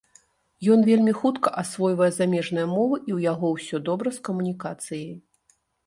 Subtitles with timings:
[0.75, 5.11] Ён вельмі хутка асвойвае замежныя мовы і ў яго ўсё добра з камунікацыяй.